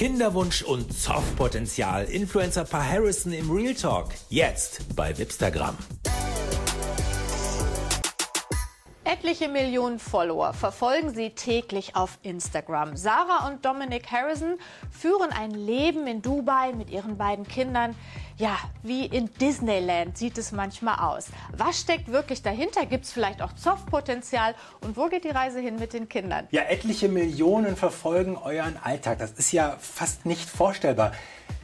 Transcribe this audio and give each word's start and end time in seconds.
Kinderwunsch 0.00 0.62
und 0.62 0.98
Zoff-Potenzial. 0.98 2.04
Influencer-Paar 2.04 2.88
Harrison 2.88 3.34
im 3.34 3.50
Real 3.50 3.74
Talk. 3.74 4.14
Jetzt 4.30 4.96
bei 4.96 5.18
Wipstagram. 5.18 5.76
Etliche 9.10 9.48
Millionen 9.48 9.98
Follower 9.98 10.52
verfolgen 10.52 11.12
sie 11.12 11.30
täglich 11.30 11.96
auf 11.96 12.20
Instagram. 12.22 12.96
Sarah 12.96 13.48
und 13.48 13.64
Dominic 13.64 14.12
Harrison 14.12 14.56
führen 14.92 15.32
ein 15.32 15.50
Leben 15.50 16.06
in 16.06 16.22
Dubai 16.22 16.72
mit 16.74 16.90
ihren 16.90 17.18
beiden 17.18 17.44
Kindern. 17.48 17.96
Ja, 18.36 18.56
wie 18.84 19.06
in 19.06 19.28
Disneyland 19.40 20.16
sieht 20.16 20.38
es 20.38 20.52
manchmal 20.52 21.00
aus. 21.00 21.26
Was 21.56 21.80
steckt 21.80 22.12
wirklich 22.12 22.42
dahinter? 22.42 22.86
Gibt 22.86 23.04
es 23.04 23.10
vielleicht 23.10 23.42
auch 23.42 23.52
Zoff-Potenzial? 23.52 24.54
Und 24.80 24.96
wo 24.96 25.08
geht 25.08 25.24
die 25.24 25.30
Reise 25.30 25.58
hin 25.58 25.80
mit 25.80 25.92
den 25.92 26.08
Kindern? 26.08 26.46
Ja, 26.52 26.62
etliche 26.62 27.08
Millionen 27.08 27.74
verfolgen 27.74 28.36
euren 28.36 28.76
Alltag. 28.80 29.18
Das 29.18 29.32
ist 29.32 29.50
ja 29.50 29.76
fast 29.80 30.24
nicht 30.24 30.48
vorstellbar. 30.48 31.10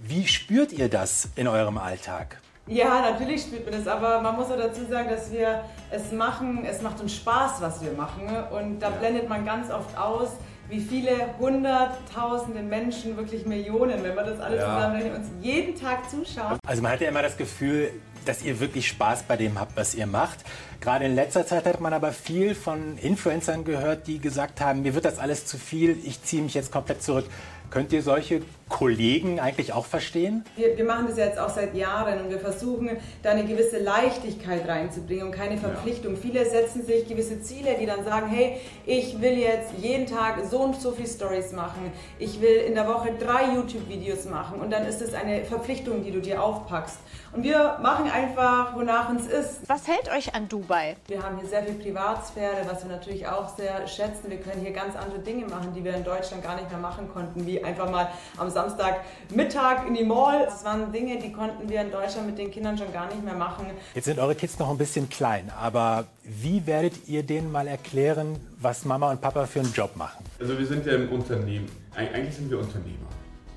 Wie 0.00 0.28
spürt 0.28 0.70
ihr 0.70 0.88
das 0.88 1.30
in 1.34 1.48
eurem 1.48 1.78
Alltag? 1.78 2.40
Ja, 2.66 3.00
natürlich 3.10 3.42
spürt 3.42 3.64
man 3.64 3.74
das, 3.74 3.88
aber 3.88 4.20
man 4.20 4.36
muss 4.36 4.50
auch 4.50 4.56
dazu 4.56 4.84
sagen, 4.86 5.08
dass 5.08 5.32
wir 5.32 5.64
es 5.90 6.12
machen, 6.12 6.64
es 6.64 6.80
macht 6.80 7.00
uns 7.00 7.14
Spaß, 7.16 7.60
was 7.60 7.82
wir 7.82 7.92
machen. 7.92 8.28
Und 8.52 8.80
da 8.80 8.90
blendet 8.90 9.28
man 9.28 9.44
ganz 9.44 9.70
oft 9.70 9.96
aus, 9.98 10.30
wie 10.68 10.80
viele 10.80 11.34
hunderttausende 11.38 12.62
Menschen, 12.62 13.16
wirklich 13.16 13.44
Millionen, 13.46 14.02
wenn 14.02 14.14
man 14.14 14.24
das 14.24 14.40
alles 14.40 14.60
ja. 14.60 14.74
zusammenrechnet, 14.74 15.16
uns 15.16 15.26
jeden 15.40 15.78
Tag 15.78 16.08
zuschauen. 16.08 16.56
Also 16.66 16.82
man 16.82 16.92
hat 16.92 17.00
ja 17.00 17.08
immer 17.08 17.22
das 17.22 17.36
Gefühl, 17.36 17.90
dass 18.24 18.42
ihr 18.42 18.60
wirklich 18.60 18.88
Spaß 18.88 19.24
bei 19.24 19.36
dem 19.36 19.58
habt, 19.58 19.76
was 19.76 19.94
ihr 19.94 20.06
macht. 20.06 20.38
Gerade 20.80 21.04
in 21.04 21.14
letzter 21.14 21.46
Zeit 21.46 21.64
hat 21.64 21.80
man 21.80 21.92
aber 21.92 22.12
viel 22.12 22.54
von 22.54 22.98
Influencern 22.98 23.64
gehört, 23.64 24.06
die 24.06 24.18
gesagt 24.18 24.60
haben, 24.60 24.82
mir 24.82 24.94
wird 24.94 25.04
das 25.04 25.18
alles 25.18 25.46
zu 25.46 25.56
viel, 25.56 25.96
ich 26.04 26.22
ziehe 26.22 26.42
mich 26.42 26.54
jetzt 26.54 26.72
komplett 26.72 27.02
zurück. 27.02 27.26
Könnt 27.72 27.90
ihr 27.94 28.02
solche 28.02 28.42
Kollegen 28.68 29.40
eigentlich 29.40 29.72
auch 29.72 29.86
verstehen? 29.86 30.44
Wir, 30.56 30.76
wir, 30.76 30.84
machen 30.84 31.06
das 31.08 31.16
jetzt 31.16 31.38
auch 31.38 31.48
seit 31.48 31.74
Jahren 31.74 32.20
und 32.20 32.28
wir 32.28 32.38
versuchen 32.38 32.90
da 33.22 33.30
eine 33.30 33.46
gewisse 33.46 33.78
Leichtigkeit 33.78 34.68
reinzubringen 34.68 35.24
und 35.24 35.32
keine 35.32 35.56
Verpflichtung. 35.56 36.12
Ja. 36.12 36.20
Viele 36.20 36.44
setzen 36.50 36.84
sich 36.84 37.08
gewisse 37.08 37.40
Ziele, 37.40 37.76
die 37.80 37.86
dann 37.86 38.04
sagen, 38.04 38.28
hey, 38.28 38.58
ich 38.84 39.22
will 39.22 39.38
jetzt 39.38 39.72
jeden 39.80 40.06
Tag 40.06 40.42
so 40.50 40.58
und 40.58 40.82
so 40.82 40.90
viele 40.90 41.08
Stories 41.08 41.52
machen. 41.52 41.90
Ich 42.18 42.42
will 42.42 42.56
in 42.56 42.74
der 42.74 42.86
Woche 42.86 43.14
drei 43.18 43.54
YouTube-Videos 43.54 44.26
machen 44.26 44.60
und 44.60 44.70
dann 44.70 44.86
ist 44.86 45.00
es 45.00 45.14
eine 45.14 45.42
Verpflichtung, 45.44 46.04
die 46.04 46.10
du 46.10 46.20
dir 46.20 46.42
aufpackst. 46.42 46.98
Und 47.32 47.44
wir 47.44 47.78
machen 47.80 48.10
einfach, 48.12 48.74
wonach 48.76 49.08
uns 49.08 49.26
ist. 49.26 49.68
Was 49.68 49.88
hält 49.88 50.10
euch 50.14 50.34
an 50.34 50.48
Dubai? 50.48 50.96
Wir 51.08 51.22
haben 51.22 51.38
hier 51.38 51.48
sehr 51.48 51.62
viel 51.64 51.74
Privatsphäre, 51.74 52.66
was 52.68 52.84
wir 52.84 52.90
natürlich 52.90 53.26
auch 53.26 53.56
sehr 53.56 53.86
schätzen. 53.88 54.28
Wir 54.28 54.38
können 54.38 54.60
hier 54.60 54.72
ganz 54.72 54.94
andere 54.96 55.20
Dinge 55.20 55.46
machen, 55.46 55.72
die 55.74 55.82
wir 55.82 55.94
in 55.94 56.04
Deutschland 56.04 56.42
gar 56.42 56.56
nicht 56.56 56.70
mehr 56.70 56.78
machen 56.78 57.08
konnten, 57.12 57.46
wie 57.46 57.62
einfach 57.64 57.90
mal 57.90 58.08
am 58.36 58.50
Samstagmittag 58.50 59.86
in 59.86 59.94
die 59.94 60.04
Mall. 60.04 60.44
Das 60.44 60.64
waren 60.64 60.92
Dinge, 60.92 61.18
die 61.18 61.32
konnten 61.32 61.68
wir 61.68 61.80
in 61.80 61.90
Deutschland 61.90 62.26
mit 62.26 62.38
den 62.38 62.50
Kindern 62.50 62.76
schon 62.76 62.92
gar 62.92 63.06
nicht 63.06 63.24
mehr 63.24 63.34
machen. 63.34 63.66
Jetzt 63.94 64.04
sind 64.04 64.18
eure 64.18 64.34
Kids 64.34 64.58
noch 64.58 64.70
ein 64.70 64.78
bisschen 64.78 65.08
klein, 65.08 65.50
aber 65.58 66.04
wie 66.22 66.66
werdet 66.66 67.08
ihr 67.08 67.22
denen 67.22 67.50
mal 67.50 67.66
erklären, 67.66 68.36
was 68.58 68.84
Mama 68.84 69.10
und 69.10 69.20
Papa 69.20 69.46
für 69.46 69.60
einen 69.60 69.72
Job 69.72 69.96
machen? 69.96 70.24
Also 70.38 70.58
wir 70.58 70.66
sind 70.66 70.86
ja 70.86 70.94
im 70.94 71.10
Unternehmen. 71.10 71.70
Eigentlich 71.94 72.36
sind 72.36 72.50
wir 72.50 72.58
Unternehmer. 72.58 73.08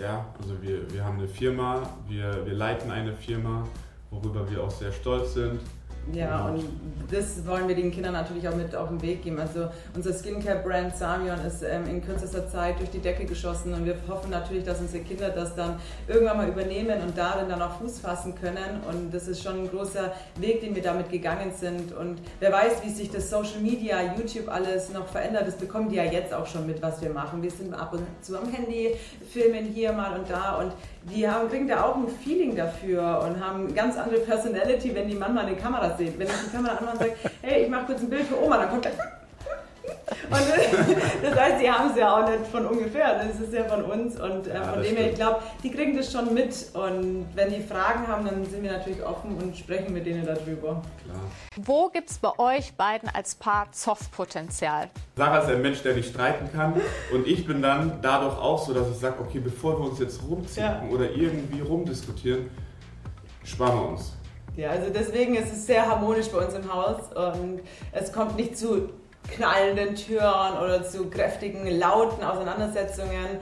Ja, 0.00 0.24
also 0.40 0.60
wir, 0.62 0.90
wir 0.92 1.04
haben 1.04 1.18
eine 1.18 1.26
Firma, 1.26 1.82
wir, 2.06 2.46
wir 2.46 2.54
leiten 2.54 2.90
eine 2.90 3.12
Firma, 3.12 3.66
worüber 4.10 4.48
wir 4.50 4.62
auch 4.62 4.70
sehr 4.70 4.92
stolz 4.92 5.34
sind. 5.34 5.60
Ja, 6.12 6.46
und 6.46 6.64
das 7.10 7.46
wollen 7.46 7.68
wir 7.68 7.74
den 7.74 7.90
Kindern 7.90 8.12
natürlich 8.12 8.48
auch 8.48 8.54
mit 8.54 8.74
auf 8.74 8.88
den 8.88 9.00
Weg 9.02 9.22
geben. 9.22 9.38
Also 9.38 9.68
unser 9.94 10.12
Skincare-Brand 10.12 10.96
Samion 10.96 11.38
ist 11.46 11.62
ähm, 11.62 11.86
in 11.88 12.04
kürzester 12.04 12.48
Zeit 12.48 12.78
durch 12.78 12.90
die 12.90 12.98
Decke 12.98 13.24
geschossen 13.24 13.72
und 13.74 13.84
wir 13.84 13.94
hoffen 14.08 14.30
natürlich, 14.30 14.64
dass 14.64 14.80
unsere 14.80 15.02
Kinder 15.04 15.30
das 15.30 15.54
dann 15.54 15.76
irgendwann 16.06 16.36
mal 16.38 16.48
übernehmen 16.48 17.00
und 17.02 17.16
darin 17.16 17.48
dann 17.48 17.60
auch 17.62 17.78
Fuß 17.78 18.00
fassen 18.00 18.34
können. 18.34 18.80
Und 18.88 19.12
das 19.12 19.28
ist 19.28 19.42
schon 19.42 19.64
ein 19.64 19.70
großer 19.70 20.12
Weg, 20.36 20.60
den 20.60 20.74
wir 20.74 20.82
damit 20.82 21.10
gegangen 21.10 21.52
sind. 21.56 21.94
Und 21.94 22.20
wer 22.40 22.52
weiß, 22.52 22.82
wie 22.84 22.90
sich 22.90 23.10
das 23.10 23.30
Social 23.30 23.60
Media, 23.60 24.14
YouTube 24.16 24.48
alles 24.48 24.90
noch 24.92 25.08
verändert, 25.08 25.46
das 25.46 25.56
bekommen 25.56 25.88
die 25.88 25.96
ja 25.96 26.04
jetzt 26.04 26.32
auch 26.34 26.46
schon 26.46 26.66
mit, 26.66 26.82
was 26.82 27.00
wir 27.00 27.10
machen. 27.10 27.42
Wir 27.42 27.50
sind 27.50 27.74
ab 27.74 27.92
und 27.92 28.02
zu 28.22 28.38
am 28.38 28.50
Handy, 28.50 28.94
filmen 29.30 29.64
hier 29.64 29.92
mal 29.92 30.18
und 30.18 30.28
da 30.30 30.56
und 30.56 30.72
die 31.14 31.28
haben, 31.28 31.48
kriegen 31.48 31.68
da 31.68 31.84
auch 31.84 31.96
ein 31.96 32.08
Feeling 32.08 32.54
dafür 32.54 33.24
und 33.26 33.42
haben 33.42 33.74
ganz 33.74 33.96
andere 33.96 34.20
Personality, 34.20 34.94
wenn 34.94 35.08
die 35.08 35.14
manchmal 35.14 35.46
eine 35.46 35.56
Kamera 35.56 35.96
sehen. 35.98 36.14
Wenn 36.16 36.26
ich 36.26 36.32
die 36.46 36.56
Kamera 36.56 36.76
anmache 36.76 36.92
und 36.92 36.98
sage, 37.00 37.16
hey, 37.42 37.64
ich 37.64 37.70
mache 37.70 37.86
kurz 37.86 38.00
ein 38.00 38.10
Bild 38.10 38.26
für 38.26 38.42
Oma, 38.42 38.56
dann 38.58 38.70
kommt 38.70 38.82
gleich 38.82 38.94
und 40.30 41.22
das 41.22 41.38
heißt, 41.38 41.60
sie 41.60 41.70
haben 41.70 41.90
es 41.90 41.96
ja 41.96 42.16
auch 42.16 42.28
nicht 42.28 42.46
von 42.50 42.66
ungefähr, 42.66 43.24
das 43.24 43.40
ist 43.40 43.52
ja 43.52 43.64
von 43.64 43.84
uns 43.84 44.20
und 44.20 44.46
äh, 44.46 44.54
ja, 44.54 44.64
von 44.64 44.82
dem 44.82 44.96
her, 44.96 45.10
ich 45.10 45.14
glaube, 45.14 45.42
die 45.62 45.70
kriegen 45.70 45.96
das 45.96 46.12
schon 46.12 46.34
mit 46.34 46.54
und 46.74 47.26
wenn 47.34 47.50
die 47.50 47.62
Fragen 47.62 48.06
haben, 48.06 48.24
dann 48.24 48.44
sind 48.44 48.62
wir 48.62 48.72
natürlich 48.72 49.02
offen 49.02 49.36
und 49.36 49.56
sprechen 49.56 49.92
mit 49.92 50.06
denen 50.06 50.26
darüber. 50.26 50.82
Klar. 51.04 51.20
Wo 51.56 51.88
gibt 51.88 52.10
es 52.10 52.18
bei 52.18 52.30
euch 52.38 52.74
beiden 52.74 53.08
als 53.08 53.34
Paar 53.34 53.70
Zoff-Potenzial? 53.72 54.88
Sarah 55.16 55.38
ist 55.38 55.50
ein 55.50 55.62
Mensch, 55.62 55.82
der 55.82 55.94
nicht 55.94 56.10
streiten 56.10 56.50
kann 56.52 56.74
und 57.12 57.26
ich 57.26 57.46
bin 57.46 57.62
dann 57.62 57.98
dadurch 58.02 58.36
auch 58.38 58.66
so, 58.66 58.74
dass 58.74 58.90
ich 58.90 58.98
sage, 58.98 59.16
okay, 59.20 59.40
bevor 59.40 59.78
wir 59.78 59.90
uns 59.90 59.98
jetzt 59.98 60.20
rumziehen 60.28 60.66
ja. 60.66 60.82
oder 60.90 61.10
irgendwie 61.10 61.60
rumdiskutieren, 61.60 62.50
sparen 63.44 63.78
wir 63.78 63.88
uns. 63.90 64.17
Ja, 64.58 64.70
also 64.70 64.90
deswegen 64.92 65.36
ist 65.36 65.52
es 65.52 65.66
sehr 65.66 65.86
harmonisch 65.88 66.26
bei 66.30 66.44
uns 66.44 66.52
im 66.52 66.74
Haus 66.74 67.12
und 67.14 67.60
es 67.92 68.12
kommt 68.12 68.34
nicht 68.34 68.58
zu 68.58 68.88
knallenden 69.32 69.94
Türen 69.94 70.58
oder 70.58 70.82
zu 70.82 71.08
kräftigen, 71.08 71.64
lauten 71.78 72.24
Auseinandersetzungen. 72.24 73.38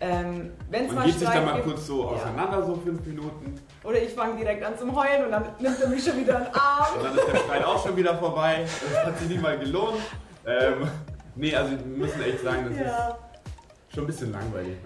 Ähm, 0.00 0.52
wenn's 0.70 0.92
Man 0.92 1.06
geht 1.06 1.18
sich 1.18 1.28
dann 1.28 1.44
mal 1.44 1.54
gibt, 1.54 1.64
kurz 1.64 1.88
so 1.88 2.06
auseinander, 2.06 2.60
ja. 2.60 2.66
so 2.66 2.76
fünf 2.76 3.04
Minuten. 3.04 3.60
Oder 3.82 4.00
ich 4.00 4.10
fange 4.10 4.36
direkt 4.36 4.62
an 4.62 4.78
zum 4.78 4.94
Heulen 4.94 5.24
und 5.24 5.32
dann 5.32 5.44
nimmt 5.58 5.80
er 5.80 5.88
mich 5.88 6.04
schon 6.04 6.16
wieder 6.20 6.38
in 6.38 6.44
den 6.44 6.54
Arm. 6.54 6.86
Und 6.96 7.04
dann 7.04 7.18
ist 7.18 7.26
der 7.26 7.36
Streit 7.36 7.64
auch 7.64 7.84
schon 7.84 7.96
wieder 7.96 8.16
vorbei. 8.16 8.64
Das 8.94 9.06
hat 9.06 9.18
sich 9.18 9.28
nicht 9.28 9.42
mal 9.42 9.58
gelohnt. 9.58 9.98
Ähm, 10.46 10.88
nee, 11.34 11.52
also 11.52 11.72
wir 11.72 11.78
müssen 11.84 12.22
echt 12.22 12.44
sagen, 12.44 12.66
das 12.68 12.78
ja. 12.78 13.08
ist 13.08 13.94
schon 13.94 14.04
ein 14.04 14.06
bisschen 14.06 14.30
langweilig. 14.30 14.76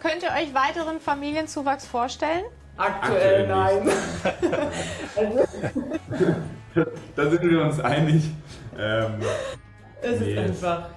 Könnt 0.00 0.22
ihr 0.22 0.30
euch 0.30 0.54
weiteren 0.54 1.00
Familienzuwachs 1.00 1.86
vorstellen? 1.88 2.44
Aktuell, 2.76 3.48
Aktuell 3.50 3.84
nein. 3.84 3.88
da 7.16 7.30
sind 7.30 7.42
wir 7.42 7.62
uns 7.62 7.80
einig. 7.80 8.24
Ähm, 8.78 9.12
es 10.02 10.20
nee, 10.20 10.32
ist 10.32 10.38
einfach. 10.38 10.88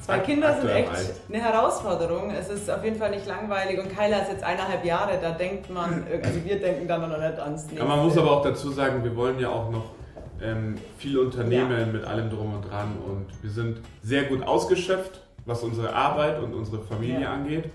Zwei 0.00 0.18
Kinder 0.20 0.54
sind 0.60 0.68
echt 0.68 0.90
eine 1.28 1.42
Herausforderung. 1.42 2.30
Es 2.30 2.48
ist 2.48 2.70
auf 2.70 2.84
jeden 2.84 2.96
Fall 2.96 3.10
nicht 3.10 3.26
langweilig 3.26 3.80
und 3.80 3.88
Kyla 3.88 4.18
ist 4.18 4.30
jetzt 4.30 4.44
eineinhalb 4.44 4.84
Jahre, 4.84 5.18
da 5.20 5.32
denkt 5.32 5.68
man, 5.68 6.06
also 6.22 6.44
wir 6.44 6.60
denken 6.60 6.86
dann 6.86 7.00
noch 7.00 7.18
nicht 7.18 7.40
ans 7.40 7.62
nächste. 7.64 7.80
Ja, 7.80 7.84
man 7.84 8.04
muss 8.04 8.16
aber 8.16 8.30
auch 8.30 8.42
dazu 8.42 8.70
sagen, 8.70 9.02
wir 9.02 9.16
wollen 9.16 9.40
ja 9.40 9.48
auch 9.48 9.68
noch 9.68 9.96
ähm, 10.40 10.76
viel 10.98 11.18
unternehmen 11.18 11.80
ja. 11.80 11.86
mit 11.86 12.04
allem 12.04 12.30
drum 12.30 12.54
und 12.54 12.70
dran 12.70 12.96
und 13.04 13.26
wir 13.42 13.50
sind 13.50 13.80
sehr 14.02 14.24
gut 14.24 14.46
ausgeschöpft, 14.46 15.22
was 15.44 15.64
unsere 15.64 15.92
Arbeit 15.92 16.40
und 16.40 16.54
unsere 16.54 16.82
Familie 16.82 17.22
ja. 17.22 17.32
angeht 17.32 17.70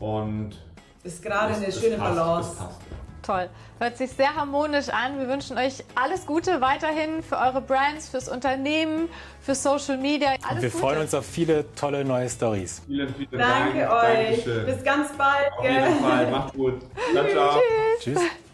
und 0.00 0.56
ist 1.04 1.22
gerade 1.22 1.54
eine 1.54 1.70
schöne 1.70 1.96
passt, 1.98 2.16
Balance. 2.16 2.56
Toll. 3.26 3.48
Hört 3.80 3.96
sich 3.96 4.10
sehr 4.12 4.34
harmonisch 4.36 4.88
an. 4.88 5.18
Wir 5.18 5.28
wünschen 5.28 5.58
euch 5.58 5.84
alles 5.96 6.26
Gute 6.26 6.60
weiterhin 6.60 7.22
für 7.22 7.36
eure 7.36 7.60
Brands, 7.60 8.08
fürs 8.08 8.28
Unternehmen, 8.28 9.08
für 9.40 9.54
Social 9.56 9.98
Media. 9.98 10.34
Alles 10.48 10.62
wir 10.62 10.70
Gute. 10.70 10.80
freuen 10.82 11.00
uns 11.00 11.12
auf 11.12 11.26
viele 11.26 11.64
tolle 11.74 12.04
neue 12.04 12.28
Stories. 12.28 12.82
Vielen, 12.86 13.12
vielen 13.14 13.30
Dank. 13.32 13.74
Danke 13.74 13.90
euch. 13.92 14.44
Dankeschön. 14.44 14.66
Bis 14.66 14.84
ganz 14.84 15.12
bald. 15.18 15.52
Auf 15.58 15.64
jeden 15.64 16.00
Fall. 16.00 16.30
Macht 16.30 16.54
gut. 16.54 16.74
Ciao, 17.12 17.26
ciao. 17.32 17.60
Tschüss. 18.00 18.14
Tschüss. 18.20 18.45